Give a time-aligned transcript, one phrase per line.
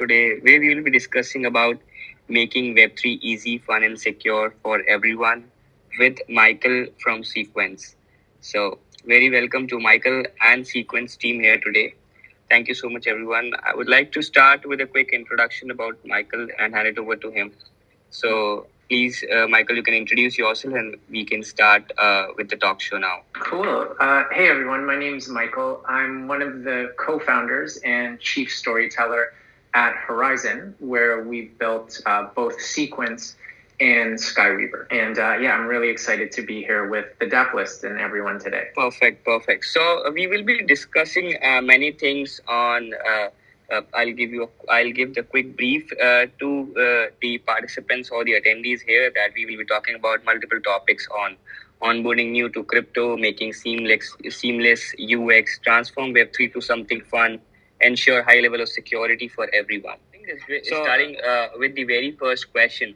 [0.00, 1.76] today where we will be discussing about
[2.28, 5.44] making Web3 easy, fun, and secure for everyone
[5.98, 7.96] with Michael from Sequence.
[8.40, 11.94] So, very welcome to Michael and Sequence team here today.
[12.48, 13.52] Thank you so much, everyone.
[13.62, 17.16] I would like to start with a quick introduction about Michael and hand it over
[17.16, 17.52] to him.
[18.10, 22.56] So, please, uh, Michael, you can introduce yourself and we can start uh, with the
[22.56, 23.20] talk show now.
[23.34, 23.94] Cool.
[24.00, 24.86] Uh, hey, everyone.
[24.86, 25.84] My name is Michael.
[25.86, 29.32] I'm one of the co founders and chief storyteller
[29.74, 33.36] at Horizon, where we built uh, both Sequence
[33.80, 34.86] and Skyweaver.
[34.90, 38.38] And uh, yeah, I'm really excited to be here with the Dapp List and everyone
[38.38, 38.68] today.
[38.74, 39.64] Perfect, perfect.
[39.64, 42.92] So, uh, we will be discussing many things on
[43.70, 48.10] uh, I'll give you a, I'll give the quick brief uh, to uh, the participants
[48.10, 51.36] or the attendees here that we will be talking about multiple topics on
[51.82, 57.40] onboarding new to crypto, making seamless seamless UX, transform Web3 to something fun,
[57.80, 59.98] ensure high level of security for everyone.
[60.64, 62.94] So, starting uh, with the very first question,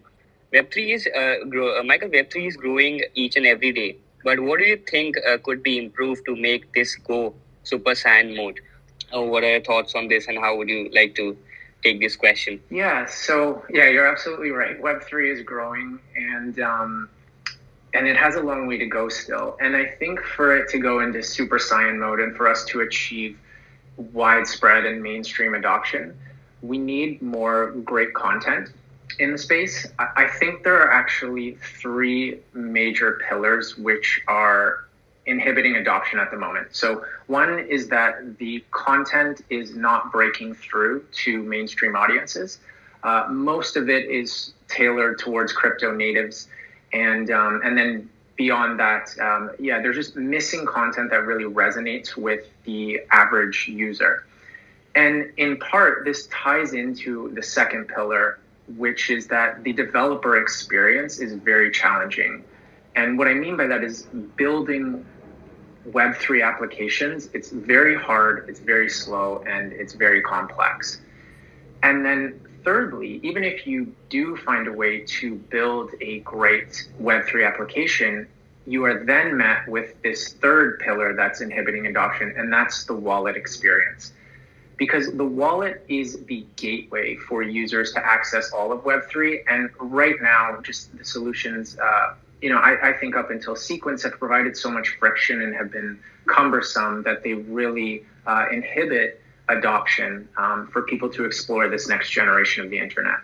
[0.53, 2.08] Web3 is uh, grow, uh, Michael.
[2.08, 3.97] Web3 is growing each and every day.
[4.23, 8.61] But what do you think could be improved to make this go super saiyan mode?
[9.14, 11.36] or what are your thoughts on this and how would you like to
[11.83, 17.08] take this question yeah so yeah you're absolutely right web3 is growing and um,
[17.92, 20.78] and it has a long way to go still and i think for it to
[20.78, 23.39] go into super saiyan mode and for us to achieve
[23.97, 26.17] widespread and mainstream adoption
[26.62, 28.70] we need more great content
[29.19, 34.84] in the space i think there are actually three major pillars which are
[35.27, 36.69] inhibiting adoption at the moment.
[36.73, 42.58] So, one is that the content is not breaking through to mainstream audiences.
[43.03, 46.48] Uh, most of it is tailored towards crypto natives,
[46.92, 52.16] and um, and then beyond that, um, yeah, there's just missing content that really resonates
[52.16, 54.27] with the average user.
[54.94, 58.38] And in part, this ties into the second pillar,
[58.77, 62.44] which is that the developer experience is very challenging.
[62.96, 64.05] And what I mean by that is
[64.36, 65.05] building
[65.90, 71.00] Web3 applications, it's very hard, it's very slow, and it's very complex.
[71.83, 77.47] And then, thirdly, even if you do find a way to build a great Web3
[77.47, 78.27] application,
[78.67, 83.36] you are then met with this third pillar that's inhibiting adoption, and that's the wallet
[83.36, 84.13] experience.
[84.77, 89.45] Because the wallet is the gateway for users to access all of Web3.
[89.47, 92.14] And right now, just the solutions uh,
[92.45, 95.70] you know, I, I, think up until Sequence have provided so much friction and have
[95.70, 102.10] been cumbersome that they really uh, inhibit adoption um, for people to explore this next
[102.10, 103.18] generation of the internet.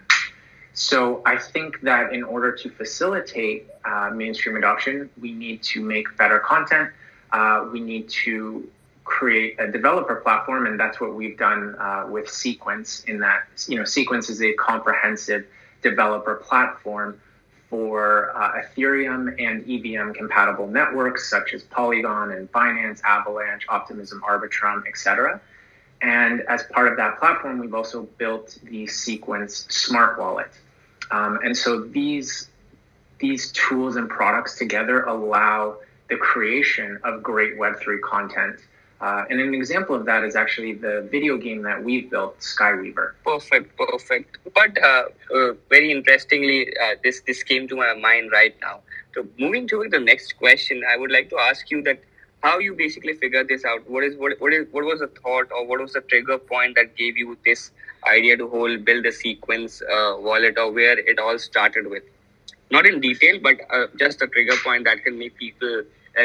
[0.72, 6.16] So I think that in order to facilitate uh, mainstream adoption, we need to make
[6.16, 6.91] better content.
[7.32, 8.69] Uh, we need to
[9.04, 13.02] create a developer platform, and that's what we've done uh, with Sequence.
[13.04, 15.47] In that, you know, Sequence is a comprehensive
[15.82, 17.20] developer platform
[17.69, 24.87] for uh, Ethereum and EVM compatible networks such as Polygon and Binance, Avalanche, Optimism, Arbitrum,
[24.87, 25.41] etc.
[26.03, 30.50] And as part of that platform, we've also built the Sequence Smart Wallet.
[31.11, 32.49] Um, and so these
[33.19, 35.77] these tools and products together allow
[36.09, 38.61] the creation of great Web3 content
[39.00, 43.12] uh, and an example of that is actually the video game that we've built, Skyweaver.
[43.25, 44.37] Perfect, perfect.
[44.55, 48.81] But uh, uh, very interestingly, uh, this this came to my mind right now.
[49.15, 52.00] So moving to the next question, I would like to ask you that
[52.43, 53.89] how you basically figured this out.
[53.89, 56.77] What is what what is what was the thought or what was the trigger point
[56.77, 57.71] that gave you this
[58.06, 62.03] idea to whole build a sequence uh, wallet or where it all started with?
[62.71, 65.83] Not in detail, but uh, just a trigger point that can make people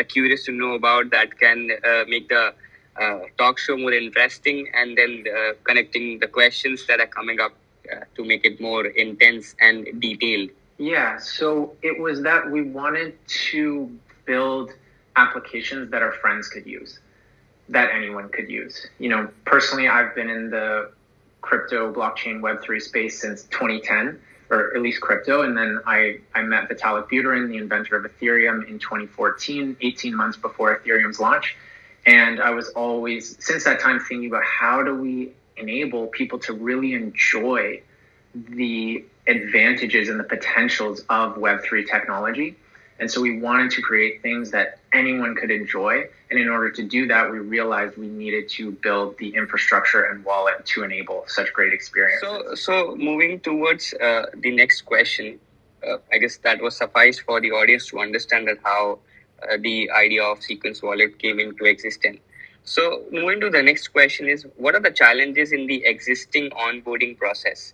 [0.09, 1.69] curious to know about that can
[2.07, 2.53] make the
[2.99, 7.51] uh, talk show more interesting and then uh, connecting the questions that are coming up
[7.91, 10.49] uh, to make it more intense and detailed.
[10.77, 13.17] Yeah, so it was that we wanted
[13.51, 13.91] to
[14.25, 14.71] build
[15.15, 16.99] applications that our friends could use,
[17.69, 18.87] that anyone could use.
[18.99, 20.91] You know, personally, I've been in the
[21.41, 24.19] crypto, blockchain, Web3 space since 2010,
[24.49, 25.43] or at least crypto.
[25.43, 30.37] And then I, I met Vitalik Buterin, the inventor of Ethereum, in 2014, 18 months
[30.37, 31.55] before Ethereum's launch.
[32.05, 36.53] And I was always, since that time, thinking about how do we enable people to
[36.53, 37.81] really enjoy
[38.33, 42.55] the advantages and the potentials of Web3 technology.
[42.99, 46.05] And so we wanted to create things that anyone could enjoy.
[46.29, 50.23] And in order to do that, we realized we needed to build the infrastructure and
[50.23, 52.21] wallet to enable such great experience.
[52.21, 55.39] So, so moving towards uh, the next question,
[55.85, 58.99] uh, I guess that was suffice for the audience to understand that how
[59.59, 62.19] the idea of sequence wallet came into existence.
[62.63, 67.17] So, moving to the next question is what are the challenges in the existing onboarding
[67.17, 67.73] process?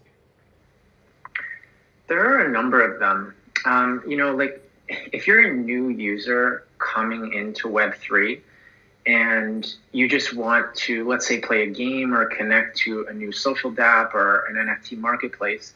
[2.07, 3.33] There are a number of them.
[3.65, 4.61] Um, you know, like
[5.11, 8.41] if you're a new user coming into Web3
[9.05, 13.31] and you just want to, let's say, play a game or connect to a new
[13.31, 15.73] social dApp or an NFT marketplace,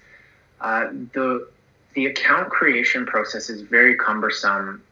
[0.62, 1.48] uh, the
[1.94, 4.84] the account creation process is very cumbersome.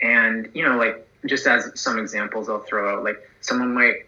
[0.00, 4.06] And, you know, like just as some examples I'll throw out, like someone might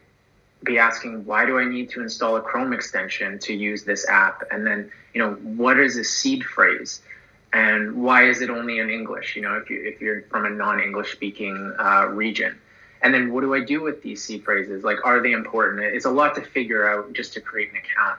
[0.65, 4.45] be asking, why do I need to install a Chrome extension to use this app?
[4.51, 7.03] And then, you know, what is a seed phrase?
[7.53, 9.35] And why is it only in English?
[9.37, 12.59] You know, if you if you're from a non-English speaking uh, region,
[13.03, 14.85] and then what do I do with these seed phrases?
[14.85, 15.81] Like, are they important?
[15.81, 18.19] It's a lot to figure out just to create an account.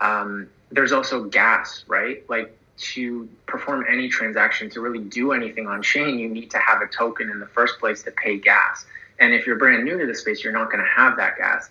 [0.00, 2.28] Um, there's also gas, right?
[2.28, 6.80] Like to perform any transaction, to really do anything on chain, you need to have
[6.80, 8.86] a token in the first place to pay gas.
[9.18, 11.70] And if you're brand new to the space, you're not going to have that gas.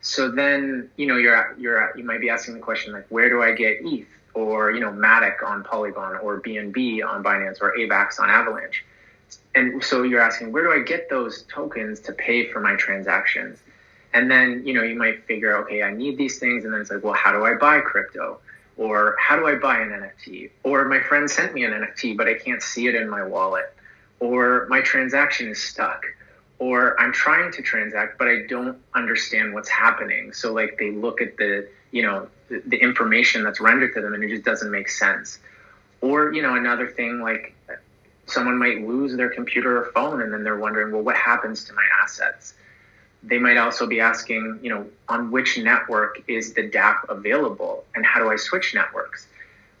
[0.00, 3.42] So then, you know, you're you're you might be asking the question like, where do
[3.42, 8.20] I get ETH or you know Matic on Polygon or BNB on Binance or AVAX
[8.20, 8.84] on Avalanche?
[9.54, 13.58] And so you're asking, where do I get those tokens to pay for my transactions?
[14.12, 16.64] And then, you know, you might figure, okay, I need these things.
[16.64, 18.38] And then it's like, well, how do I buy crypto?
[18.76, 20.50] Or how do I buy an NFT?
[20.62, 23.72] Or my friend sent me an NFT, but I can't see it in my wallet.
[24.20, 26.04] Or my transaction is stuck.
[26.58, 30.32] Or I'm trying to transact, but I don't understand what's happening.
[30.32, 34.22] So like they look at the, you know, the, information that's rendered to them and
[34.22, 35.38] it just doesn't make sense.
[36.00, 37.54] Or, you know, another thing like
[38.26, 41.72] someone might lose their computer or phone and then they're wondering, well, what happens to
[41.72, 42.54] my assets?
[43.22, 48.04] They might also be asking, you know, on which network is the dApp available and
[48.04, 49.26] how do I switch networks?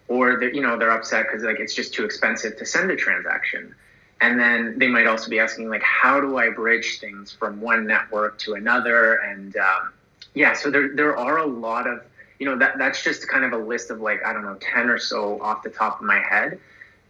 [0.08, 2.96] Or they're, you know, they're upset because like it's just too expensive to send a
[2.96, 3.74] transaction.
[4.20, 7.86] And then they might also be asking like, how do I bridge things from one
[7.86, 9.16] network to another?
[9.16, 9.92] And um,
[10.34, 12.02] yeah, so there, there are a lot of,
[12.38, 14.88] you know, that, that's just kind of a list of like, I don't know, 10
[14.88, 16.58] or so off the top of my head.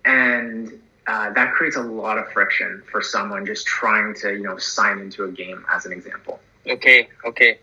[0.04, 0.72] And
[1.06, 4.98] uh, that creates a lot of friction for someone just trying to you know sign
[4.98, 6.40] into a game as an example.
[6.66, 7.58] Okay okay.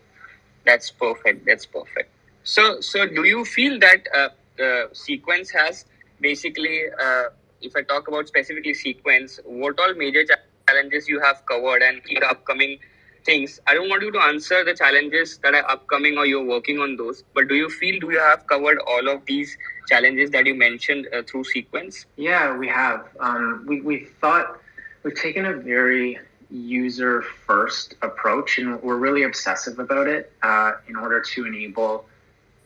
[0.64, 2.10] That's perfect that's perfect.
[2.44, 5.84] So so do you feel that uh, the sequence has
[6.20, 7.24] basically uh,
[7.60, 10.24] if i talk about specifically sequence what all major
[10.68, 12.78] challenges you have covered and the upcoming
[13.24, 13.60] things.
[13.66, 16.96] I don't want you to answer the challenges that are upcoming or you're working on
[16.96, 19.56] those but do you feel do you have covered all of these
[19.88, 22.06] challenges that you mentioned uh, through sequence?
[22.16, 23.08] Yeah we have.
[23.20, 24.58] Um, we, we thought
[25.02, 26.18] we've taken a very
[26.50, 32.04] user first approach and we're really obsessive about it uh, in order to enable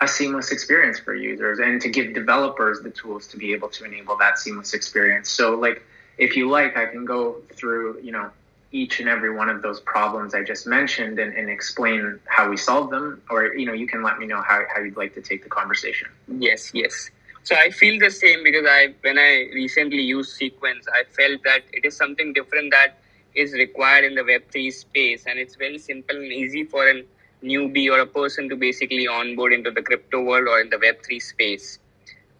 [0.00, 3.84] a seamless experience for users and to give developers the tools to be able to
[3.84, 5.30] enable that seamless experience.
[5.30, 5.82] So like
[6.18, 8.30] if you like i can go through you know
[8.72, 12.56] each and every one of those problems I just mentioned and, and, explain how we
[12.56, 15.22] solve them, or you know, you can let me know how, how you'd like to
[15.22, 16.08] take the conversation.
[16.28, 17.10] Yes, yes.
[17.44, 21.62] So I feel the same because I when I recently used Sequence, I felt that
[21.72, 22.98] it is something different that
[23.36, 27.04] is required in the Web3 space, and it's very simple and easy for a
[27.44, 31.22] newbie or a person to basically onboard into the crypto world or in the Web3
[31.22, 31.78] space.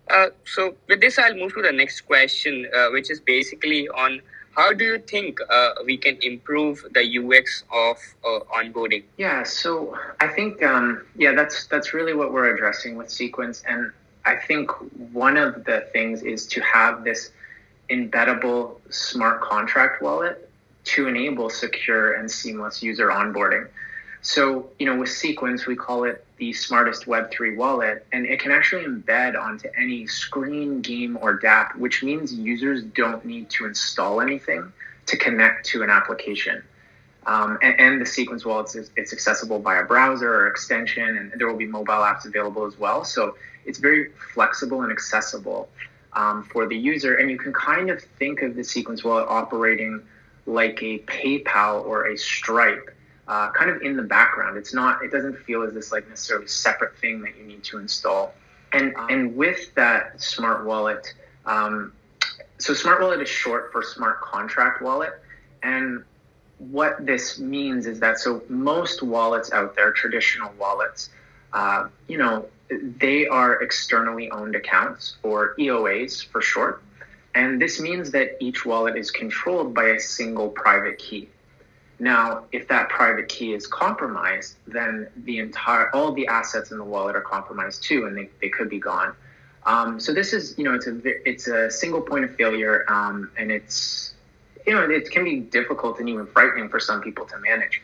[0.08, 4.20] Uh, so with this, I'll move to the next question, uh, which is basically on
[4.56, 9.04] how do you think uh, we can improve the UX of uh, onboarding?
[9.18, 13.92] Yeah, so I think um, yeah, that's that's really what we're addressing with Sequence, and
[14.24, 14.70] I think
[15.12, 17.30] one of the things is to have this
[17.90, 20.48] embeddable smart contract wallet
[20.84, 23.68] to enable secure and seamless user onboarding.
[24.26, 28.50] So, you know, with Sequence, we call it the smartest Web3 wallet, and it can
[28.50, 34.20] actually embed onto any screen, game, or dApp, which means users don't need to install
[34.20, 34.72] anything
[35.06, 36.60] to connect to an application.
[37.24, 41.46] Um, and, and, the Sequence wallet is it's accessible via browser or extension, and there
[41.46, 43.04] will be mobile apps available as well.
[43.04, 45.68] So it's very flexible and accessible
[46.14, 47.14] um, for the user.
[47.14, 50.02] And you can kind of think of the Sequence wallet operating
[50.46, 52.90] like a PayPal or a Stripe
[53.28, 54.56] uh, kind of in the background.
[54.56, 55.02] It's not.
[55.02, 58.34] It doesn't feel as this like necessarily separate thing that you need to install.
[58.72, 61.12] And and with that smart wallet,
[61.44, 61.92] um,
[62.58, 65.12] so smart wallet is short for smart contract wallet,
[65.62, 66.04] and
[66.58, 71.10] what this means is that so most wallets out there, traditional wallets,
[71.52, 76.82] uh, you know, they are externally owned accounts or EOAs for short.
[77.34, 81.28] And this means that each wallet is controlled by a single private key.
[81.98, 86.84] Now, if that private key is compromised, then the entire all the assets in the
[86.84, 89.14] wallet are compromised too, and they, they could be gone.
[89.64, 93.30] Um, so this is, you know, it's a it's a single point of failure, um,
[93.38, 94.14] and it's
[94.66, 97.82] you know, it can be difficult and even frightening for some people to manage.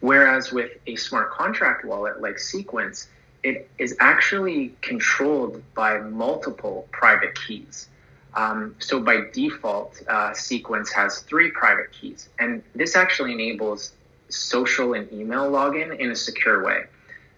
[0.00, 3.08] Whereas with a smart contract wallet like Sequence,
[3.42, 7.88] it is actually controlled by multiple private keys.
[8.34, 13.92] Um, so by default, uh, Sequence has three private keys, and this actually enables
[14.28, 16.84] social and email login in a secure way.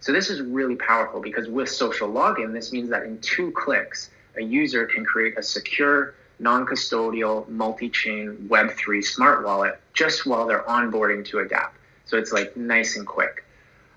[0.01, 4.11] So this is really powerful because with social login, this means that in two clicks,
[4.37, 11.25] a user can create a secure, non-custodial, multi-chain Web3 smart wallet just while they're onboarding
[11.27, 11.71] to a dApp.
[12.07, 13.45] So it's like nice and quick.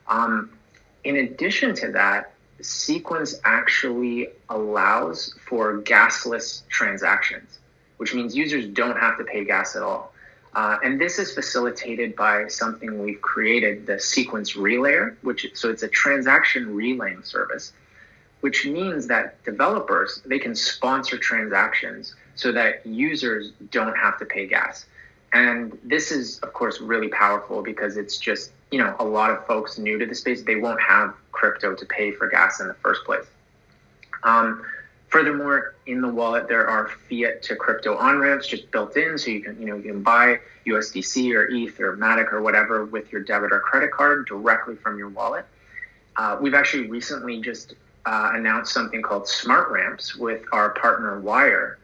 [0.07, 0.51] Um,
[1.03, 7.59] in addition to that, Sequence actually allows for gasless transactions,
[7.97, 10.13] which means users don't have to pay gas at all.
[10.55, 15.81] Uh, and this is facilitated by something we've created, the Sequence Relayer, which so it's
[15.81, 17.73] a transaction relaying service,
[18.41, 24.45] which means that developers they can sponsor transactions so that users don't have to pay
[24.45, 24.85] gas.
[25.33, 29.45] And this is, of course, really powerful because it's just you know a lot of
[29.45, 32.73] folks new to the space they won't have crypto to pay for gas in the
[32.75, 33.25] first place.
[34.23, 34.65] Um,
[35.09, 39.29] Furthermore, in the wallet there are fiat to crypto on ramps just built in, so
[39.29, 43.11] you can you know you can buy USDC or ETH or Matic or whatever with
[43.11, 45.45] your debit or credit card directly from your wallet.
[46.17, 47.75] Uh, we've actually recently just
[48.07, 51.77] uh, announced something called Smart Ramps with our partner Wyre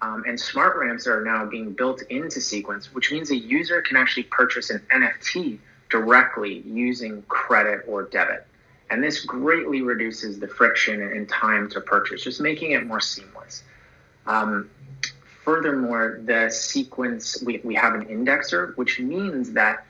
[0.00, 3.96] Um, and smart ramps are now being built into Sequence, which means a user can
[3.96, 5.60] actually purchase an NFT
[5.92, 8.46] directly using credit or debit.
[8.90, 13.62] And this greatly reduces the friction and time to purchase, just making it more seamless.
[14.26, 14.70] Um,
[15.44, 19.84] furthermore, the sequence, we, we have an indexer, which means that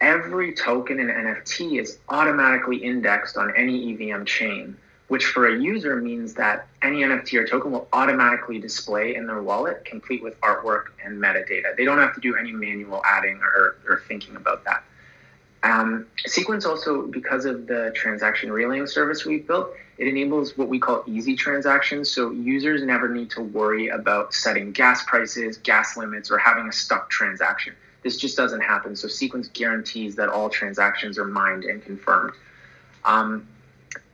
[0.00, 4.76] every token in NFT is automatically indexed on any EVM chain,
[5.08, 9.42] which for a user means that any NFT or token will automatically display in their
[9.42, 11.76] wallet, complete with artwork and metadata.
[11.76, 14.82] They don't have to do any manual adding or, or thinking about that.
[15.66, 20.78] Um, Sequence also, because of the transaction relaying service we've built, it enables what we
[20.78, 22.10] call easy transactions.
[22.10, 26.72] So users never need to worry about setting gas prices, gas limits, or having a
[26.72, 27.74] stuck transaction.
[28.02, 28.94] This just doesn't happen.
[28.94, 32.34] So Sequence guarantees that all transactions are mined and confirmed.
[33.04, 33.48] Um,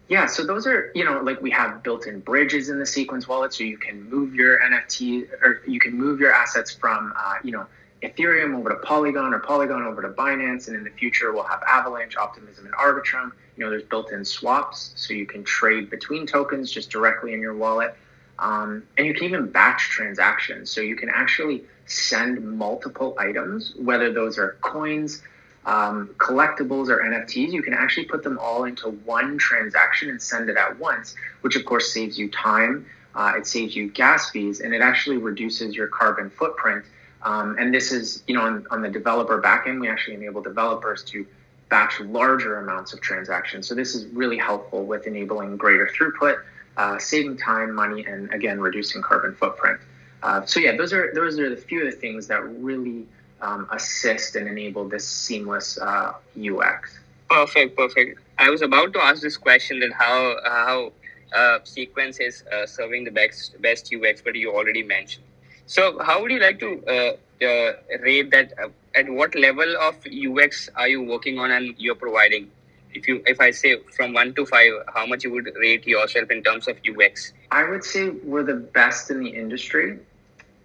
[0.09, 3.53] yeah, so those are, you know, like we have built-in bridges in the Sequence wallet,
[3.53, 7.53] so you can move your NFT or you can move your assets from, uh, you
[7.53, 7.67] know,
[8.03, 11.63] Ethereum over to Polygon or Polygon over to Binance, and in the future we'll have
[11.63, 13.33] Avalanche, Optimism, and Arbitrum.
[13.57, 17.55] You know, there's built-in swaps, so you can trade between tokens just directly in your
[17.55, 17.95] wallet,
[18.39, 20.71] um, and you can even batch transactions.
[20.71, 25.23] So you can actually send multiple items, whether those are coins,
[25.65, 27.53] um, collectibles, or NFTs.
[27.53, 31.55] You can actually put them all into one transaction and send it at once, which
[31.55, 32.87] of course saves you time.
[33.15, 36.85] Uh, it saves you gas fees, and it actually reduces your carbon footprint
[37.25, 41.05] um, and this is, you know, on, on the developer backend, we actually enable developers
[41.05, 41.27] to
[41.69, 43.67] batch larger amounts of transactions.
[43.67, 46.43] So this is really helpful with enabling greater throughput,
[46.77, 49.81] uh, saving time, money, and again, reducing carbon footprint.
[50.23, 53.07] Uh, so yeah, those are those are the few of the things that really
[53.41, 56.99] um, assist and enable this seamless uh, UX.
[57.29, 58.21] Perfect, perfect.
[58.39, 60.93] I was about to ask this question that how how
[61.35, 65.25] uh, Sequence is uh, serving the best best UX, but you already mentioned.
[65.67, 68.53] So, how would you like to uh, uh, rate that?
[68.63, 72.51] Uh, at what level of UX are you working on and you're providing?
[72.95, 76.31] If you, if I say from one to five, how much you would rate yourself
[76.31, 77.33] in terms of UX?
[77.51, 79.99] I would say we're the best in the industry,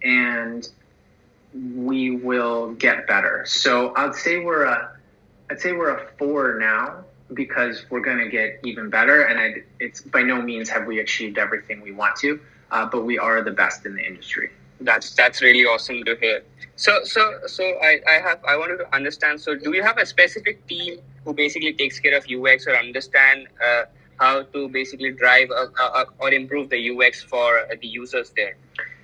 [0.04, 0.68] and
[1.54, 3.46] we will get better.
[3.48, 4.92] So I'd say we're a,
[5.50, 9.24] I'd say we're a four now because we're going to get even better.
[9.24, 13.06] And I, it's by no means have we achieved everything we want to, uh, but
[13.06, 14.50] we are the best in the industry
[14.82, 16.44] that's that's really awesome to hear.
[16.76, 20.06] So so so i i have i wanted to understand so do you have a
[20.06, 23.86] specific team who basically takes care of ux or understand uh,
[24.20, 28.56] how to basically drive uh, uh, or improve the ux for the users there?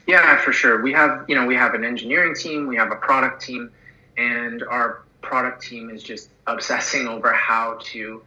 [0.05, 0.83] Yeah for sure.
[0.83, 3.71] We have you know we have an engineering team we have a product team
[4.17, 8.21] and our product team is just obsessing over how to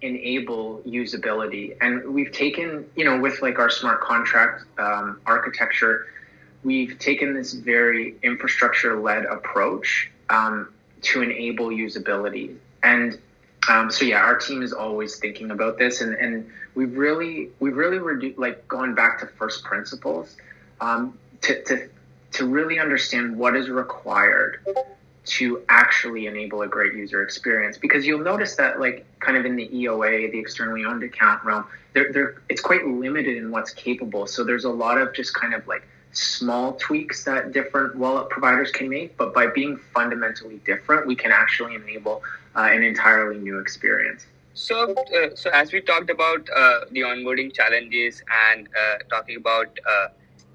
[0.00, 1.76] enable usability.
[1.82, 6.06] And we've taken you know with like our smart contract um, architecture
[6.64, 10.72] we've taken this very infrastructure led approach um,
[11.02, 12.56] to enable usability.
[12.82, 13.18] And
[13.68, 17.76] um, so yeah, our team is always thinking about this, and, and we've really we've
[17.76, 20.36] really redu- like gone back to first principles
[20.80, 21.88] um, to, to
[22.32, 24.60] to really understand what is required
[25.24, 27.76] to actually enable a great user experience.
[27.76, 31.66] Because you'll notice that like kind of in the EOA, the externally owned account realm,
[31.92, 34.26] there there it's quite limited in what's capable.
[34.26, 38.70] So there's a lot of just kind of like small tweaks that different wallet providers
[38.70, 42.22] can make, but by being fundamentally different, we can actually enable
[42.56, 44.26] uh, an entirely new experience.
[44.54, 49.78] So, uh, so as we talked about uh, the onboarding challenges and uh, talking about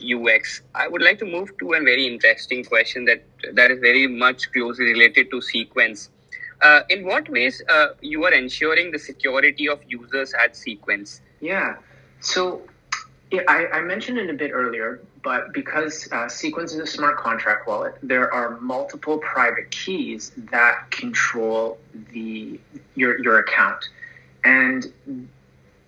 [0.04, 3.80] UX, uh, I would like to move to a very interesting question that that is
[3.80, 6.10] very much closely related to Sequence.
[6.62, 7.62] Uh, in what ways
[8.02, 11.22] you are ensuring the security of users at Sequence?
[11.40, 11.76] Yeah.
[12.20, 12.62] So
[13.32, 17.18] yeah, I, I, mentioned it a bit earlier, but because uh, Sequence is a smart
[17.18, 21.78] contract wallet, there are multiple private keys that control
[22.12, 22.60] the
[22.96, 23.90] your your account,
[24.44, 24.92] and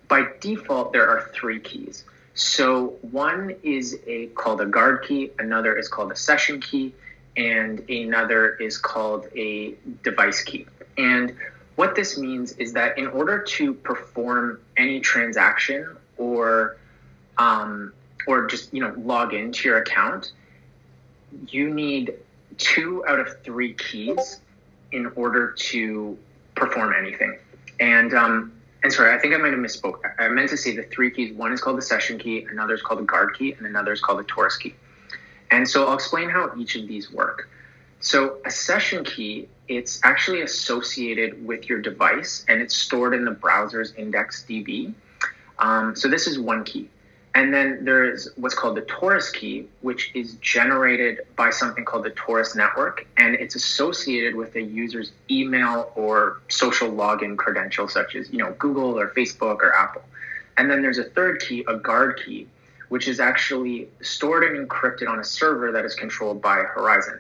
[0.07, 2.05] by default there are three keys.
[2.33, 6.93] So one is a called a guard key, another is called a session key,
[7.35, 10.65] and another is called a device key.
[10.97, 11.35] And
[11.75, 16.77] what this means is that in order to perform any transaction or
[17.37, 17.91] um,
[18.27, 20.32] or just you know log into your account,
[21.48, 22.13] you need
[22.58, 24.39] two out of three keys
[24.91, 26.17] in order to
[26.55, 27.38] perform anything.
[27.79, 28.51] And um,
[28.84, 30.00] and sorry, I think I might have misspoke.
[30.20, 31.34] I meant to say the three keys.
[31.34, 34.01] One is called the session key, another is called the guard key, and another is
[34.01, 34.75] called the Torus key.
[35.51, 37.50] And so I'll explain how each of these work.
[38.00, 43.32] So a session key, it's actually associated with your device and it's stored in the
[43.32, 44.94] browser's IndexedDB.
[45.58, 46.89] Um, so this is one key.
[47.35, 52.05] And then there is what's called the Torus key, which is generated by something called
[52.05, 58.15] the Torus network, and it's associated with a user's email or social login credentials, such
[58.15, 60.01] as you know Google or Facebook or Apple.
[60.57, 62.47] And then there's a third key, a guard key,
[62.87, 67.19] which is actually stored and encrypted on a server that is controlled by Horizon.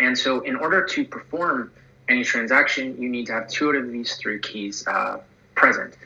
[0.00, 1.70] And so, in order to perform
[2.08, 5.20] any transaction, you need to have two out of these three keys uh,
[5.54, 5.98] present.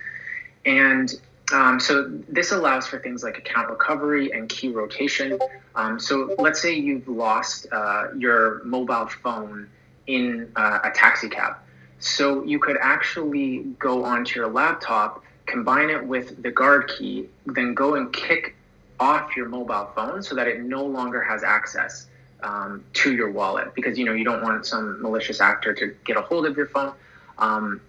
[0.64, 1.12] And
[1.52, 5.38] um, so this allows for things like account recovery and key rotation.
[5.74, 9.68] Um, so let's say you've lost uh, your mobile phone
[10.06, 11.56] in uh, a taxi cab.
[11.98, 17.74] So you could actually go onto your laptop, combine it with the guard key, then
[17.74, 18.56] go and kick
[18.98, 22.06] off your mobile phone so that it no longer has access
[22.42, 26.16] um, to your wallet because you know you don't want some malicious actor to get
[26.16, 26.92] a hold of your phone.
[27.38, 27.80] Um,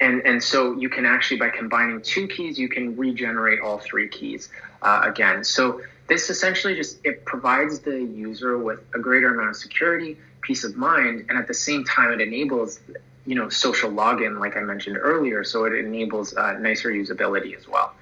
[0.00, 4.08] and and so you can actually by combining two keys you can regenerate all three
[4.08, 4.48] keys
[4.82, 5.44] uh, again.
[5.44, 10.64] So this essentially just it provides the user with a greater amount of security peace
[10.64, 12.80] of mind and at the same time it enables
[13.26, 15.44] you know social login like i mentioned earlier.
[15.44, 17.92] So it enables uh, nicer usability as well.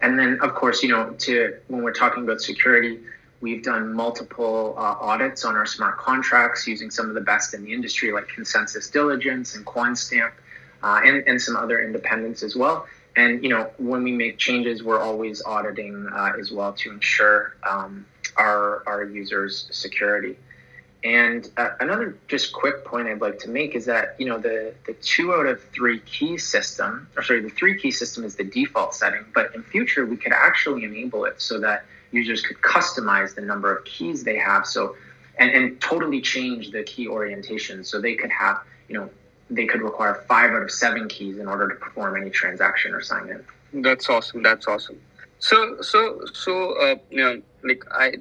[0.00, 3.00] And then of course you know to when we're talking about security
[3.40, 7.62] we've done multiple uh, audits on our smart contracts using some of the best in
[7.62, 10.32] the industry like ConsenSys Diligence and Quantstamp
[10.84, 12.86] uh, and, and some other independents as well.
[13.16, 17.56] And, you know, when we make changes, we're always auditing uh, as well to ensure
[17.72, 20.36] um, our, our users' security.
[21.04, 24.74] And uh, another just quick point I'd like to make is that, you know, the,
[24.86, 28.44] the two out of three key system, or sorry, the three key system is the
[28.44, 33.34] default setting, but in future, we could actually enable it so that users could customize
[33.34, 34.66] the number of keys they have.
[34.66, 34.96] So,
[35.38, 37.84] and, and totally change the key orientation.
[37.84, 38.56] So they could have,
[38.88, 39.10] you know,
[39.50, 43.00] they could require five out of seven keys in order to perform any transaction or
[43.00, 43.82] sign in.
[43.82, 44.42] That's awesome.
[44.42, 45.00] That's awesome.
[45.38, 48.14] So, so, so, uh, you know, like I,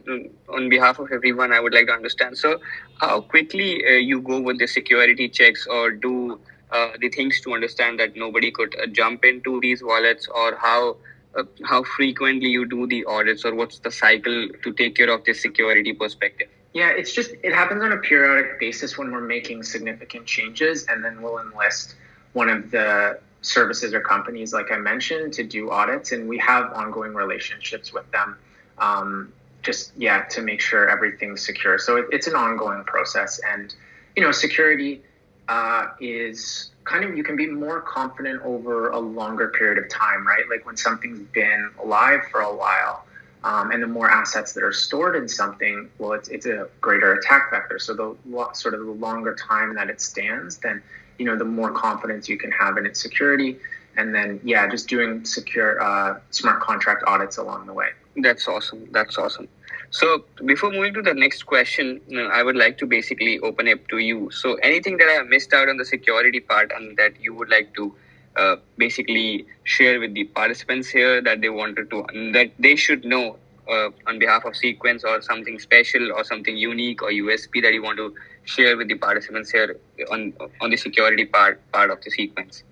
[0.50, 2.38] on behalf of everyone, I would like to understand.
[2.38, 2.60] So,
[3.00, 6.40] how quickly uh, you go with the security checks, or do
[6.72, 10.98] uh, the things to understand that nobody could uh, jump into these wallets, or how
[11.36, 15.24] uh, how frequently you do the audits, or what's the cycle to take care of
[15.24, 16.50] the security perspective?
[16.74, 21.04] Yeah, it's just it happens on a periodic basis when we're making significant changes, and
[21.04, 21.96] then we'll enlist
[22.34, 26.74] one of the services or companies, like I mentioned, to do audits, and we have
[26.74, 28.38] ongoing relationships with them.
[28.80, 31.78] Um, just yeah, to make sure everything's secure.
[31.78, 33.74] So it, it's an ongoing process, and
[34.16, 35.04] you know, security
[35.48, 40.26] uh, is kind of you can be more confident over a longer period of time,
[40.26, 40.44] right?
[40.50, 43.06] Like when something's been alive for a while
[43.44, 47.14] um, and the more assets that are stored in something, well, it's, it's a greater
[47.14, 47.78] attack vector.
[47.78, 50.82] So the sort of the longer time that it stands, then
[51.18, 53.58] you know the more confidence you can have in its security.
[53.96, 57.90] And then yeah, just doing secure uh, smart contract audits along the way.
[58.18, 58.88] That's awesome.
[58.92, 59.48] That's awesome.
[59.92, 62.02] So before moving to the next question,
[62.32, 64.32] I would like to basically open up to you.
[64.32, 67.76] So anything that I missed out on the security part and that you would like
[67.76, 67.94] to
[68.36, 73.38] uh, basically share with the participants here that they wanted to that they should know
[73.70, 77.82] uh, on behalf of sequence or something special or something unique or usp that you
[77.84, 79.78] want to share with the participants here
[80.12, 82.64] on on the security part part of the sequence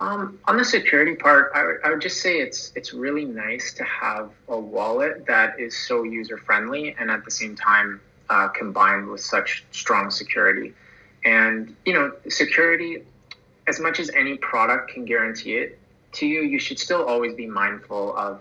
[0.00, 3.72] Um, on the security part, I, w- I would just say it's it's really nice
[3.74, 8.48] to have a wallet that is so user friendly and at the same time uh,
[8.48, 10.74] combined with such strong security.
[11.24, 13.04] And you know, security,
[13.66, 15.78] as much as any product can guarantee it
[16.12, 18.40] to you, you should still always be mindful of,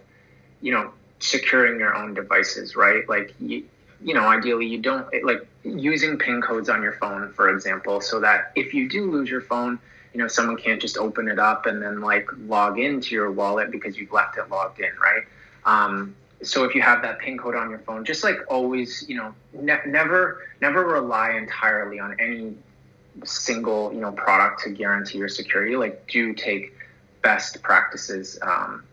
[0.62, 3.08] you know, securing your own devices, right?
[3.10, 3.66] Like you,
[4.02, 8.20] you know, ideally you don't like using PIN codes on your phone, for example, so
[8.20, 9.80] that if you do lose your phone
[10.16, 13.70] you know someone can't just open it up and then like log into your wallet
[13.70, 15.24] because you've left it logged in right
[15.66, 19.18] um, so if you have that pin code on your phone just like always you
[19.18, 22.56] know ne- never never rely entirely on any
[23.24, 26.74] single you know product to guarantee your security like do take
[27.22, 28.84] best practices um,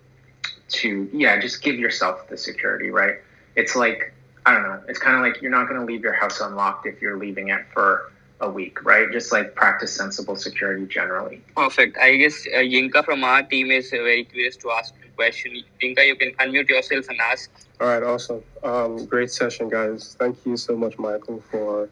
[0.69, 3.17] to yeah just give yourself the security right
[3.57, 4.13] it's like
[4.47, 6.87] i don't know it's kind of like you're not going to leave your house unlocked
[6.87, 9.11] if you're leaving it for a week, right?
[9.11, 11.41] Just like practice sensible security generally.
[11.57, 11.97] Perfect.
[11.97, 15.63] I guess uh, Yinka from our team is uh, very curious to ask a question.
[15.83, 17.51] Yinka, you can unmute yourself and ask.
[17.81, 18.43] All right, awesome.
[18.63, 20.17] Um, great session, guys.
[20.19, 21.89] Thank you so much, Michael, for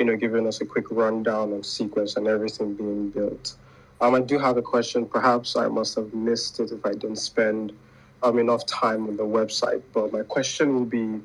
[0.00, 3.54] you know giving us a quick rundown of sequence and everything being built.
[4.00, 5.04] Um, I do have a question.
[5.04, 7.74] Perhaps I must have missed it if I didn't spend
[8.22, 9.82] um, enough time on the website.
[9.92, 11.20] But my question will be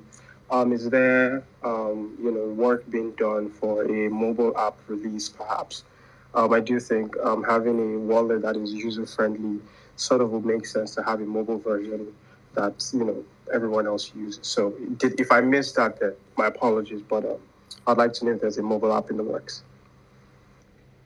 [0.51, 5.85] um, is there, um, you know, work being done for a mobile app release, perhaps?
[6.33, 9.61] Um, I do think um, having a wallet that is user friendly
[9.95, 12.13] sort of would make sense to have a mobile version
[12.55, 14.45] that you know everyone else uses.
[14.45, 17.01] So, did, if I missed that, then my apologies.
[17.01, 17.39] But um,
[17.87, 19.63] I'd like to know if there's a mobile app in the works.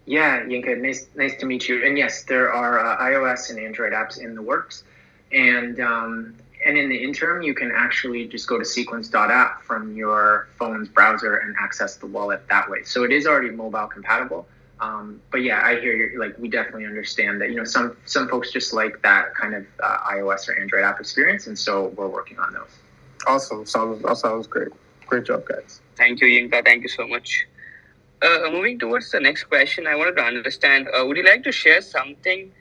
[0.06, 1.86] Yeah, Yinka, nice, nice to meet you.
[1.86, 4.84] And yes, there are uh, iOS and Android apps in the works,
[5.32, 10.50] and um, and in the interim, you can actually just go to sequence.app from your
[10.58, 12.84] phone's browser and access the wallet that way.
[12.84, 14.48] So it is already mobile compatible.
[14.82, 16.20] Um, but yeah, I hear you.
[16.20, 17.50] Like, we definitely understand that.
[17.50, 21.00] You know, some some folks just like that kind of uh, iOS or Android app
[21.00, 22.72] experience, and so we're working on those.
[23.28, 23.66] Awesome.
[23.66, 24.70] Sounds that sounds great.
[25.10, 25.82] Great job, guys.
[25.98, 26.64] Thank you, Yinka.
[26.64, 27.48] Thank you so much.
[28.22, 30.88] Uh, moving towards the next question, I wanted to understand.
[30.88, 32.52] Uh, would you like to share something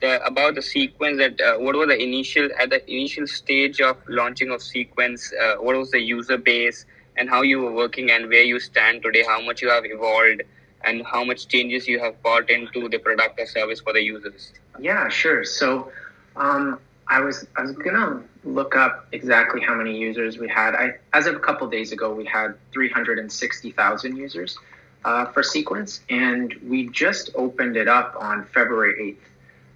[0.00, 3.96] the, about the sequence that uh, what was the initial at the initial stage of
[4.08, 6.84] launching of sequence uh, what was the user base
[7.16, 10.42] and how you were working and where you stand today how much you have evolved
[10.82, 14.52] and how much changes you have brought into the product or service for the users
[14.80, 15.92] yeah sure so
[16.34, 20.94] um, i was i was gonna look up exactly how many users we had i
[21.12, 24.58] as of a couple of days ago we had 360000 users
[25.04, 29.26] uh, for sequence and we just opened it up on february 8th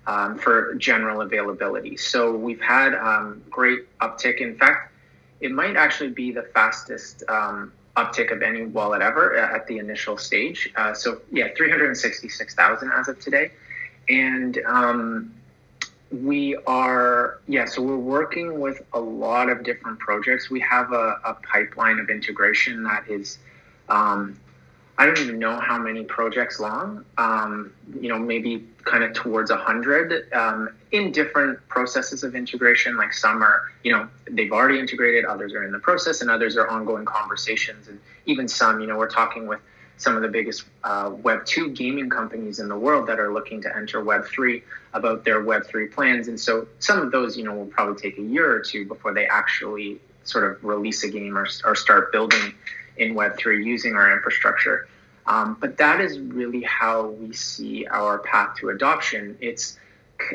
[0.06, 1.96] um, for general availability.
[1.96, 4.38] So we've had um, great uptick.
[4.38, 4.92] In fact,
[5.40, 10.16] it might actually be the fastest um, uptick of any wallet ever at the initial
[10.16, 10.70] stage.
[10.76, 13.52] Uh, so yeah, 366,000 as of today.
[14.08, 15.34] And um,
[16.10, 20.50] we are, yeah, so we're working with a lot of different projects.
[20.50, 23.38] We have a, a pipeline of integration that is
[23.88, 24.38] um,
[25.00, 27.06] I don't even know how many projects long.
[27.16, 32.98] Um, you know, maybe kind of towards a hundred um, in different processes of integration.
[32.98, 36.54] Like some are, you know, they've already integrated, others are in the process, and others
[36.58, 37.88] are ongoing conversations.
[37.88, 39.60] And even some, you know, we're talking with
[40.00, 43.60] some of the biggest uh, Web two gaming companies in the world that are looking
[43.62, 44.62] to enter Web three
[44.94, 46.28] about their Web three plans.
[46.28, 49.12] And so some of those, you know, will probably take a year or two before
[49.12, 52.54] they actually sort of release a game or, or start building
[52.96, 54.88] in Web3 using our infrastructure.
[55.26, 59.36] Um, but that is really how we see our path to adoption.
[59.40, 59.78] It's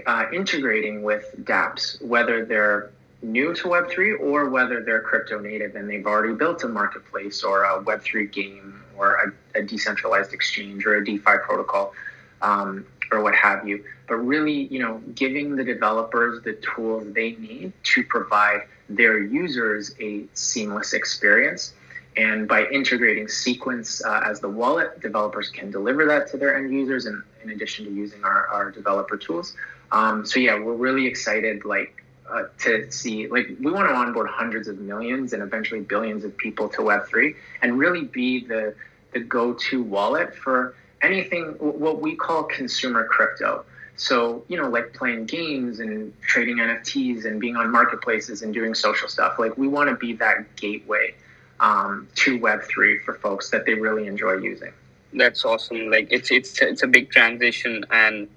[0.05, 5.89] uh, integrating with dApps, whether they're new to Web3 or whether they're crypto native and
[5.89, 10.95] they've already built a marketplace or a Web3 game or a, a decentralized exchange or
[10.95, 11.93] a DeFi protocol
[12.41, 13.83] um, or what have you.
[14.07, 19.95] But really, you know, giving the developers the tools they need to provide their users
[19.99, 21.73] a seamless experience
[22.17, 26.71] and by integrating Sequence uh, as the wallet, developers can deliver that to their end
[26.71, 29.53] users, and in addition to using our, our developer tools.
[29.91, 34.29] Um, so yeah, we're really excited, like uh, to see, like we want to onboard
[34.29, 38.75] hundreds of millions and eventually billions of people to Web three, and really be the
[39.15, 43.65] the go-to wallet for anything what we call consumer crypto.
[43.95, 48.75] So, you know, like playing games and trading NFTs and being on marketplaces and doing
[48.75, 49.39] social stuff.
[49.39, 51.15] Like, we want to be that gateway
[51.61, 54.73] um, to Web3 for folks that they really enjoy using.
[55.13, 55.89] That's awesome.
[55.89, 58.27] Like it's it's it's a big transition and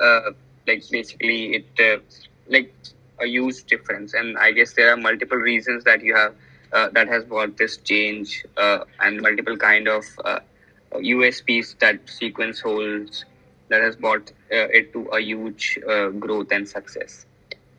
[0.00, 0.30] uh,
[0.66, 2.00] like basically it uh,
[2.48, 2.74] like
[3.20, 4.14] a huge difference.
[4.14, 6.34] And I guess there are multiple reasons that you have
[6.72, 10.04] uh, that has brought this change uh, and multiple kind of
[10.94, 13.24] USPs uh, that sequence holds
[13.68, 15.78] that has brought uh, it to a huge
[16.18, 17.26] growth and success.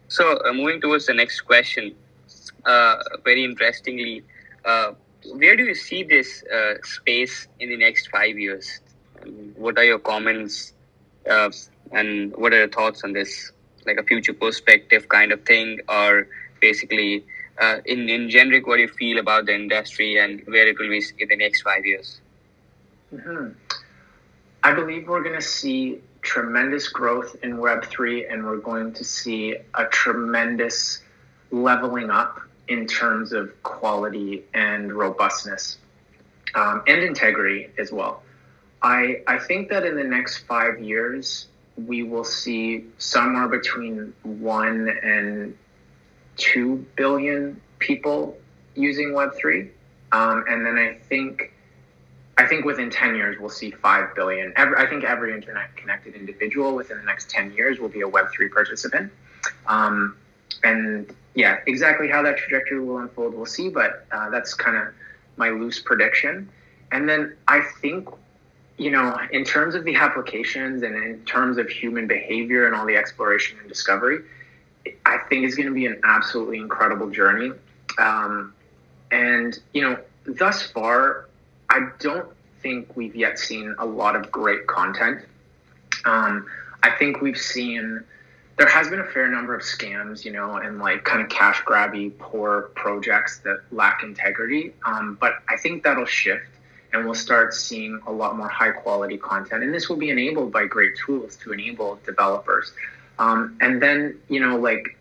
[0.08, 1.95] So, moving towards the next question,
[3.23, 4.23] very interestingly,
[4.63, 6.43] where do you see this
[6.84, 8.79] space in the next five years?
[9.56, 10.73] what are your comments
[11.25, 13.51] and what are your thoughts on this?
[13.86, 16.27] Like a future perspective kind of thing, or
[16.62, 17.25] basically
[17.86, 21.04] in, in generic, what do you feel about the industry and where it will be
[21.19, 22.19] in the next five years?
[23.13, 23.49] Mm-hmm.
[24.63, 29.56] I believe we're going to see tremendous growth in Web3 and we're going to see
[29.76, 31.02] a tremendous
[31.52, 35.78] leveling up in terms of quality and robustness
[36.56, 38.23] um, and integrity as well.
[38.82, 41.47] I, I think that in the next five years,
[41.78, 45.58] we will see somewhere between one and
[46.38, 48.38] two billion people
[48.76, 49.69] using Web3.
[50.12, 51.54] Um, and then I think
[52.38, 54.54] I think within 10 years, we'll see 5 billion.
[54.56, 58.08] Every, I think every internet connected individual within the next 10 years will be a
[58.08, 59.12] Web3 participant.
[59.67, 60.17] Um,
[60.63, 64.88] and yeah, exactly how that trajectory will unfold, we'll see, but uh, that's kind of
[65.38, 66.50] my loose prediction.
[66.91, 68.10] And then I think,
[68.78, 72.86] you know, in terms of the applications and in terms of human behavior and all
[72.86, 74.19] the exploration and discovery,
[75.06, 77.52] I think it's going to be an absolutely incredible journey.
[77.98, 78.54] Um,
[79.12, 81.30] and, you know, thus far,
[81.69, 82.28] I don't
[82.62, 85.22] think we've yet seen a lot of great content.
[86.06, 86.48] Um,
[86.82, 88.04] I think we've seen
[88.58, 91.62] there has been a fair number of scams, you know, and like kind of cash
[91.63, 94.74] grabby, poor projects that lack integrity.
[94.86, 96.46] Um, but I think that'll shift
[96.93, 99.63] and we'll start seeing a lot more high quality content.
[99.63, 102.72] And this will be enabled by great tools to enable developers.
[103.19, 104.97] Um, and then, you know, like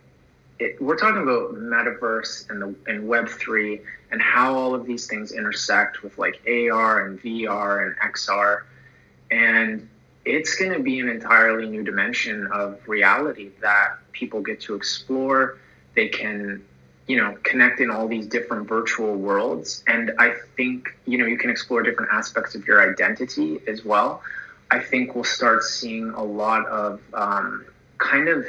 [0.58, 5.06] it, we're talking about metaverse and the and Web three and how all of these
[5.06, 8.62] things intersect with like AR and VR and XR,
[9.30, 9.88] and
[10.24, 15.58] it's going to be an entirely new dimension of reality that people get to explore.
[15.94, 16.64] They can,
[17.08, 21.38] you know, connect in all these different virtual worlds, and I think you know you
[21.38, 24.22] can explore different aspects of your identity as well.
[24.70, 27.66] I think we'll start seeing a lot of um,
[28.02, 28.46] kind of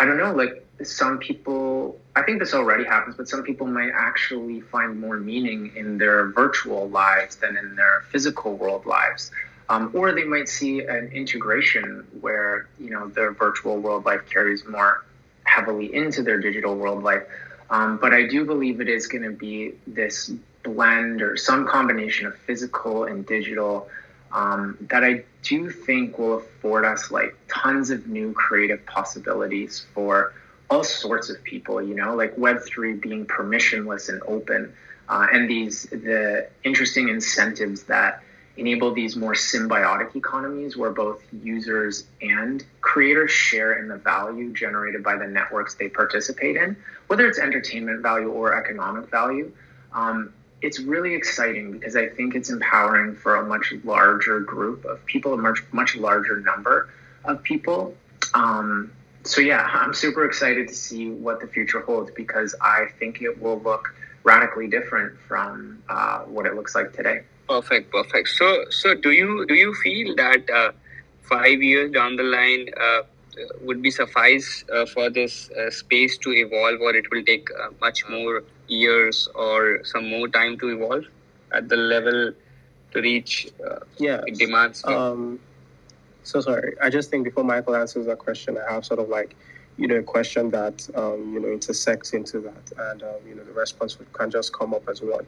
[0.00, 3.90] I don't know, like some people, I think this already happens, but some people might
[3.94, 9.30] actually find more meaning in their virtual lives than in their physical world lives.
[9.68, 14.66] Um, or they might see an integration where, you know, their virtual world life carries
[14.66, 15.04] more
[15.44, 17.24] heavily into their digital world life.
[17.68, 22.26] Um, but I do believe it is going to be this blend or some combination
[22.26, 23.90] of physical and digital
[24.32, 30.32] um, that I do think will afford us like tons of new creative possibilities for
[30.68, 34.72] all sorts of people, you know, like Web3 being permissionless and open,
[35.08, 38.22] uh, and these, the interesting incentives that
[38.56, 45.02] enable these more symbiotic economies where both users and creators share in the value generated
[45.02, 46.76] by the networks they participate in,
[47.08, 49.50] whether it's entertainment value or economic value.
[49.92, 50.32] Um,
[50.62, 55.34] it's really exciting because I think it's empowering for a much larger group of people,
[55.34, 56.90] a much much larger number
[57.24, 57.94] of people.
[58.34, 58.92] Um,
[59.24, 63.40] so yeah, I'm super excited to see what the future holds because I think it
[63.40, 67.22] will look radically different from uh, what it looks like today.
[67.48, 68.28] Perfect, perfect.
[68.28, 70.72] So, so do you do you feel that uh,
[71.22, 73.02] five years down the line uh,
[73.60, 77.68] would be suffice uh, for this uh, space to evolve, or it will take uh,
[77.80, 81.04] much more years or some more time to evolve
[81.52, 82.32] at the level
[82.92, 83.48] to reach
[83.98, 84.84] yeah demands?
[84.84, 85.40] Um,
[86.22, 86.74] so sorry.
[86.82, 89.34] I just think before Michael answers that question, I have sort of like,
[89.76, 93.44] you know, a question that um, you know intersects into that, and um, you know,
[93.44, 95.22] the response can just come up as well.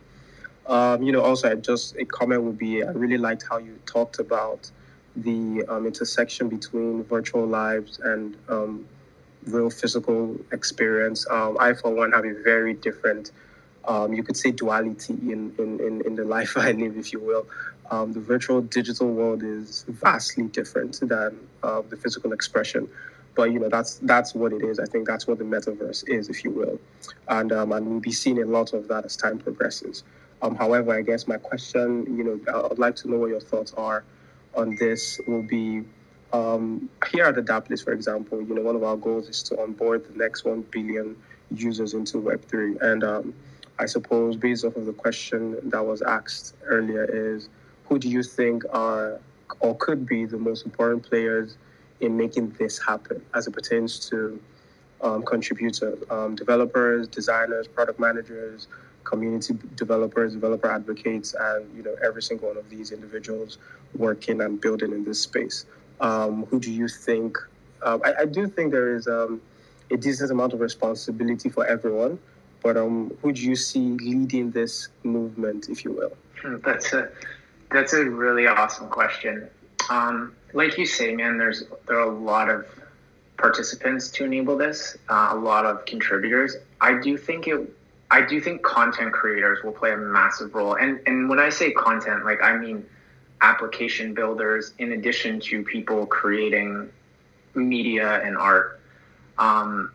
[0.66, 3.78] Um, you know, also, I just a comment would be I really liked how you
[3.86, 4.70] talked about
[5.16, 8.87] the um, intersection between virtual lives and um,
[9.46, 11.27] real physical experience.
[11.31, 13.33] Um, I, for one, have a very different,
[13.85, 17.20] um, you could say, duality in, in, in, in, the life I live, if you
[17.20, 17.46] will.
[17.90, 22.88] Um, the virtual digital world is vastly different than uh, the physical expression.
[23.35, 24.79] But you know that's that's what it is.
[24.79, 26.79] I think that's what the metaverse is, if you will,
[27.29, 30.05] and um, and we'll be seeing a lot of that as time progresses.
[30.42, 34.05] however, I guess my question, you know, I'd like to know what your thoughts are
[34.54, 35.82] on this will be
[36.32, 40.10] um, here at Adaptlyst, for example, you know, one of our goals is to onboard
[40.10, 41.16] the next 1 billion
[41.54, 42.80] users into Web3.
[42.80, 43.34] And um,
[43.78, 47.48] I suppose, based off of the question that was asked earlier, is
[47.86, 49.20] who do you think are
[49.60, 51.56] or could be the most important players
[52.00, 54.40] in making this happen as it pertains to
[55.02, 58.68] um, contributors, um, developers, designers, product managers,
[59.04, 63.58] community developers, developer advocates, and you know every single one of these individuals
[63.96, 65.66] working and building in this space.
[66.00, 67.38] Um, who do you think?
[67.82, 69.40] Um, I, I, do think there is um,
[69.90, 72.18] a decent amount of responsibility for everyone,
[72.62, 76.16] but um, who do you see leading this movement, if you will?
[76.40, 77.08] Hmm, that's a
[77.70, 79.48] that's a really awesome question.
[79.90, 82.66] Um, like you say, man, there's there are a lot of
[83.36, 86.56] participants to enable this, uh, a lot of contributors.
[86.80, 87.76] I do think it.
[88.12, 91.72] I do think content creators will play a massive role, and and when I say
[91.72, 92.85] content, like I mean
[93.40, 96.90] application builders, in addition to people creating
[97.55, 98.81] media and art,
[99.38, 99.92] um,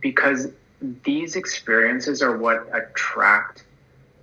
[0.00, 0.48] because
[1.04, 3.64] these experiences are what attract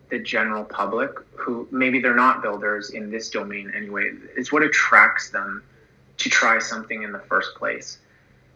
[0.10, 4.12] the general public who maybe they're not builders in this domain anyway.
[4.36, 5.64] It's what attracts them
[6.18, 8.00] to try something in the first place.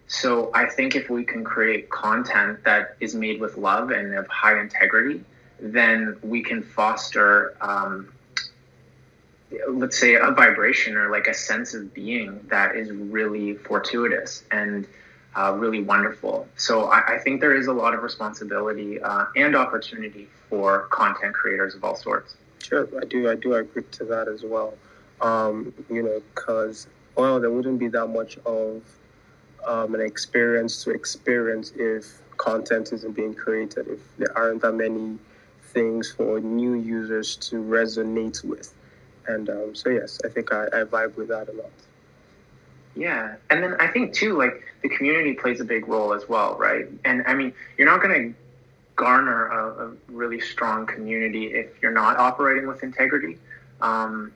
[0.08, 4.28] So I think if we can create content that is made with love and of
[4.28, 5.24] high integrity,
[5.60, 8.12] then we can foster, um,
[9.70, 14.88] let's say, a vibration or like a sense of being that is really fortuitous and
[15.36, 16.48] uh, really wonderful.
[16.56, 21.34] So I, I, think there is a lot of responsibility uh, and opportunity for content
[21.34, 22.36] creators of all sorts.
[22.60, 23.30] Sure, I do.
[23.30, 24.76] I do agree to that as well.
[25.20, 28.82] Um, you know, because well, there wouldn't be that much of
[29.68, 35.18] um, an experience to experience if content isn't being created, if there aren't that many
[35.64, 38.74] things for new users to resonate with.
[39.28, 41.72] And um, so, yes, I think I, I vibe with that a lot.
[42.96, 43.36] Yeah.
[43.50, 46.88] And then I think, too, like the community plays a big role as well, right?
[47.04, 48.36] And I mean, you're not going to
[48.96, 53.38] garner a, a, really strong community if you're not operating with integrity.
[53.82, 54.32] Um,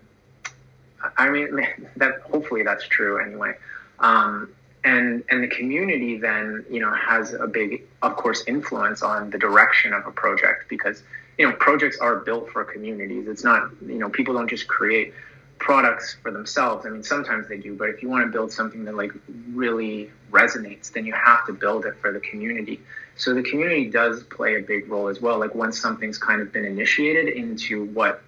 [1.18, 1.62] I mean,
[1.96, 3.54] that hopefully that's true anyway.
[4.00, 4.50] Um,
[4.84, 9.38] and and the community then you know has a big of course influence on the
[9.38, 11.04] direction of a project because
[11.38, 13.28] you know projects are built for communities.
[13.28, 15.14] It's not you know people don't just create
[15.58, 16.86] products for themselves.
[16.86, 19.12] I mean sometimes they do but if you want to build something that like
[19.52, 22.80] really resonates then you have to build it for the community.
[23.18, 25.40] So the community does play a big role as well.
[25.40, 28.22] Like once something's kind of been initiated into what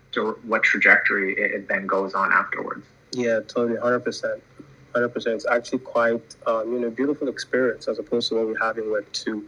[0.44, 2.86] what trajectory it, then goes on afterwards.
[3.14, 4.42] Yeah totally 100%
[4.94, 5.28] 100%.
[5.28, 8.92] It's actually quite, um, you know, beautiful experience as opposed to what we have in
[8.92, 9.44] Web 2,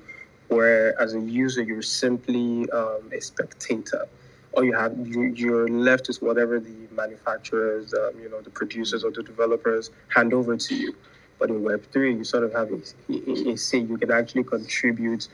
[0.50, 4.08] where as a user, you're simply um, a spectator.
[4.54, 9.04] Or you have you, you're left with whatever the manufacturers, um, you know, the producers
[9.04, 10.96] or the developers hand over to you.
[11.40, 12.80] But in Web three, you sort of have a,
[13.12, 13.80] a, a say.
[13.80, 15.28] You can actually contribute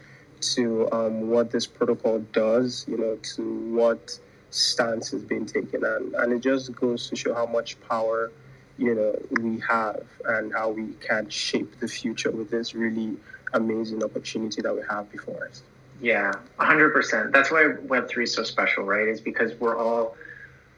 [0.53, 2.85] to um, what this protocol does.
[2.87, 4.17] You know, to what
[4.51, 8.31] stance is being taken, and and it just goes to show how much power
[8.79, 13.17] you know we have and how we can shape the future with this really
[13.53, 15.63] amazing opportunity that we have before us.
[16.01, 17.33] Yeah, 100%.
[17.33, 19.07] That's why Web3 is so special, right?
[19.07, 20.15] Is because we're all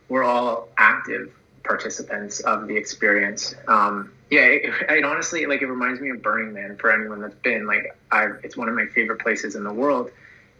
[0.09, 1.31] we're all active
[1.63, 3.53] participants of the experience.
[3.67, 7.35] Um, yeah, it, it, honestly like it reminds me of Burning Man for anyone that's
[7.35, 10.09] been like I it's one of my favorite places in the world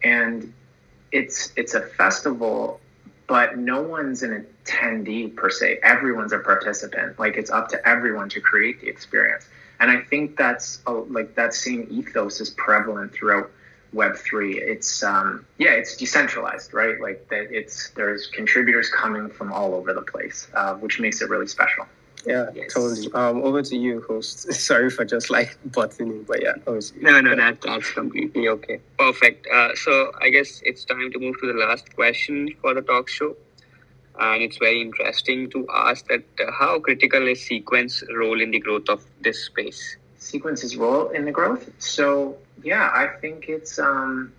[0.04, 0.52] and
[1.10, 2.80] it's it's a festival
[3.26, 5.78] but no one's an attendee per se.
[5.82, 7.18] Everyone's a participant.
[7.18, 9.48] Like it's up to everyone to create the experience.
[9.80, 13.50] And I think that's a, like that same ethos is prevalent throughout
[13.92, 14.58] Web three.
[14.58, 16.98] It's um, yeah, it's decentralized, right?
[17.00, 17.54] Like that.
[17.54, 21.86] It's there's contributors coming from all over the place, uh, which makes it really special.
[22.24, 22.72] Yeah, yes.
[22.72, 23.12] totally.
[23.12, 24.52] Um, over to you, host.
[24.68, 28.80] Sorry for just like butting in, but yeah, No, no, that, that's completely okay.
[28.98, 29.46] Perfect.
[29.52, 33.08] Uh, so I guess it's time to move to the last question for the talk
[33.08, 33.36] show.
[34.18, 38.60] And it's very interesting to ask that uh, how critical is sequence role in the
[38.60, 39.96] growth of this space?
[40.18, 41.70] Sequence's role in the growth.
[41.78, 44.32] So yeah, I think it's um,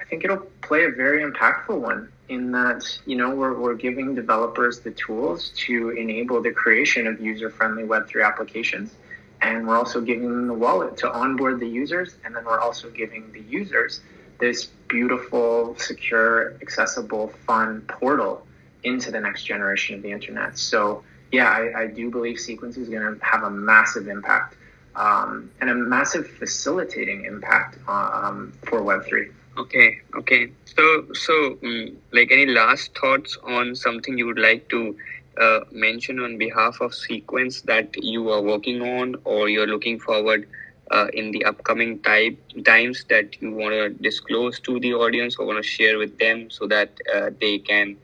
[0.00, 4.14] I think it'll play a very impactful one in that you know we're, we're giving
[4.14, 8.94] developers the tools to enable the creation of user-friendly web3 applications.
[9.42, 12.16] And we're also giving them the wallet to onboard the users.
[12.24, 14.00] And then we're also giving the users
[14.38, 18.46] this beautiful secure accessible fun portal
[18.84, 20.58] into the next generation of the internet.
[20.58, 24.56] So yeah i, I do believe sequence is going to have a massive impact
[24.96, 30.50] um, and a massive facilitating impact um, for web3 Okay, okay.
[30.64, 34.96] So, so um, like any last thoughts on something you would like to
[35.38, 40.48] uh, mention on behalf of Sequence that you are working on or you're looking forward
[40.90, 45.44] uh, in the upcoming type times that you want to disclose to the audience or
[45.44, 47.98] want to share with them so that uh, they can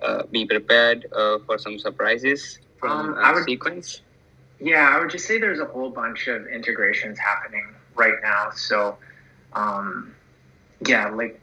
[0.00, 4.00] uh, be prepared uh, for some surprises from um, uh, would, Sequence?
[4.58, 8.52] Yeah, I would just say there's a whole bunch of integrations happening right now.
[8.54, 8.96] So.
[9.52, 10.14] Um,
[10.88, 11.40] yeah, like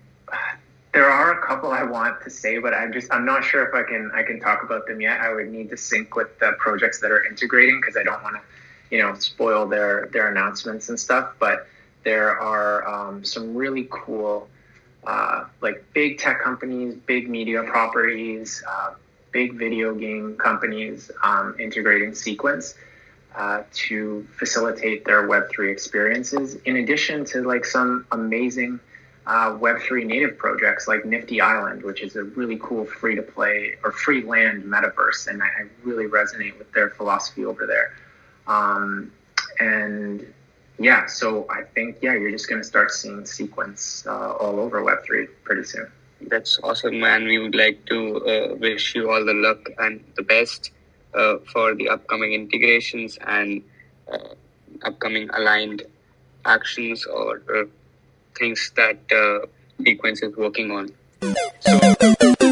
[0.94, 3.74] there are a couple I want to say, but I'm just I'm not sure if
[3.74, 5.22] I can I can talk about them yet.
[5.22, 8.36] I would need to sync with the projects that are integrating because I don't want
[8.36, 8.42] to,
[8.96, 11.34] you know, spoil their their announcements and stuff.
[11.40, 11.68] But
[12.04, 14.50] there are um, some really cool,
[15.06, 18.94] uh, like big tech companies, big media properties, uh,
[19.32, 22.76] big video game companies um, integrating Sequence.
[23.34, 28.78] Uh, to facilitate their Web3 experiences, in addition to like some amazing
[29.28, 33.76] uh, Web3 native projects like Nifty Island, which is a really cool free to play
[33.84, 35.28] or free land metaverse.
[35.28, 37.94] And I, I really resonate with their philosophy over there.
[38.48, 39.12] Um,
[39.60, 40.26] and
[40.80, 44.82] yeah, so I think, yeah, you're just going to start seeing sequence uh, all over
[44.82, 45.88] Web3 pretty soon.
[46.22, 47.26] That's awesome, man.
[47.26, 50.72] We would like to uh, wish you all the luck and the best
[51.14, 53.62] uh, for the upcoming integrations and
[54.12, 54.36] uh,
[54.84, 55.84] upcoming aligned
[56.46, 57.64] actions or uh,
[58.38, 59.48] things that uh,
[59.84, 60.90] Sequence is working on.
[61.62, 62.51] So.